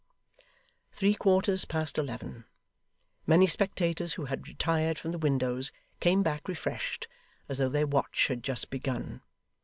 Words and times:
Three 0.91 1.13
quarters 1.13 1.63
past 1.63 1.99
eleven! 1.99 2.45
Many 3.27 3.45
spectators 3.45 4.13
who 4.13 4.25
had 4.25 4.47
retired 4.47 4.97
from 4.97 5.11
the 5.11 5.19
windows, 5.19 5.71
came 5.99 6.23
back 6.23 6.47
refreshed, 6.47 7.07
as 7.47 7.59
though 7.59 7.69
their 7.69 7.85
watch 7.85 8.25
had 8.27 8.41
just 8.43 8.71
begun. 8.71 9.21